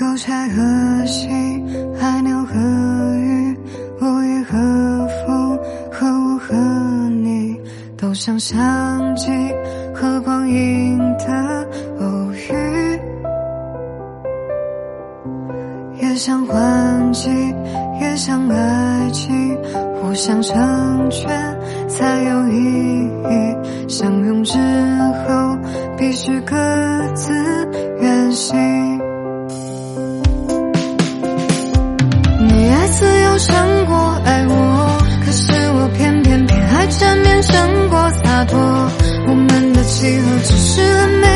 [0.00, 1.28] 邮差何夕，
[1.98, 2.54] 海鸟和
[3.16, 3.56] 鱼，
[3.98, 5.58] 落叶和风，
[5.90, 6.54] 和我和
[7.10, 7.60] 你，
[7.96, 8.56] 都像相
[9.16, 9.28] 机
[9.92, 11.66] 和光影的
[11.98, 12.52] 偶遇，
[16.00, 17.28] 也像换季，
[18.00, 19.58] 也像爱情，
[20.00, 21.28] 互相成全
[21.88, 23.88] 才有意义。
[23.88, 24.56] 相拥之
[25.26, 25.58] 后，
[25.96, 26.54] 必须各
[27.16, 27.32] 自
[39.88, 41.27] 们的契合只是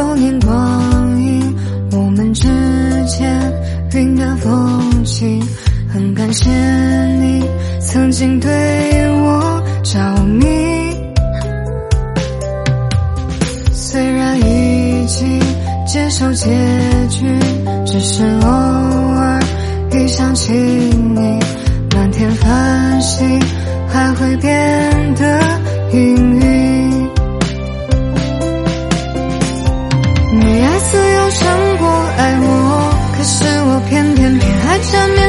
[0.00, 1.54] 流年光阴，
[1.92, 2.48] 我们之
[3.04, 3.52] 间
[3.92, 5.38] 云淡风轻。
[5.92, 6.48] 很感谢
[7.20, 7.44] 你
[7.80, 8.48] 曾经对
[9.20, 10.46] 我着迷，
[13.74, 15.38] 虽然已经
[15.86, 16.48] 接受结
[17.10, 17.26] 局，
[17.84, 19.38] 只是偶尔
[19.92, 21.38] 一想起你，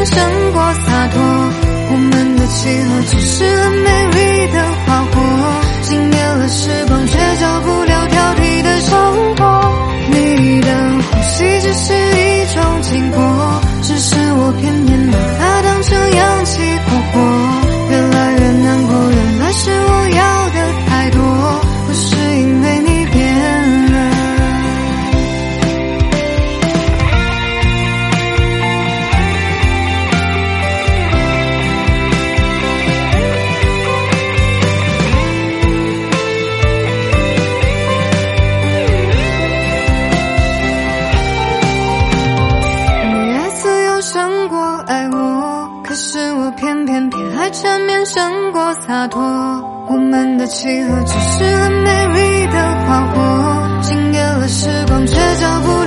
[0.06, 1.22] 胜过洒脱，
[1.91, 4.10] 我们的契合只是很
[48.06, 49.22] 胜过洒脱，
[49.88, 55.81] 我们的契合只是很美丽的花火，惊艳了时光，却找不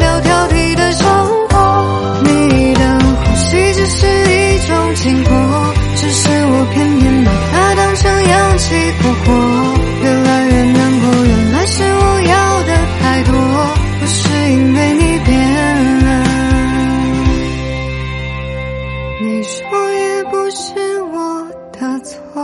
[22.15, 22.43] 错，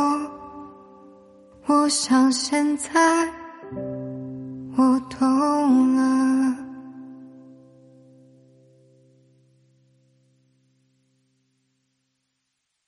[1.66, 2.90] 我想现在
[4.76, 6.49] 我懂了。